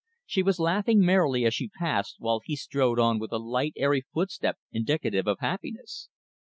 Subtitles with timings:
[0.25, 4.01] She was laughing merrily as she passed, while he strode on with a light, airy
[4.01, 6.09] footstep indicative of happiness.